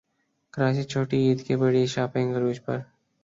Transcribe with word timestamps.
کراچی 0.53 0.83
چھوٹی 0.91 1.17
عید 1.25 1.39
کی 1.47 1.55
بڑی 1.61 1.85
شاپنگ 1.93 2.35
عروج 2.35 2.57
پر 2.65 2.77